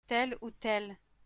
Telle 0.07 0.35
ou 0.41 0.49
telle. 0.51 0.97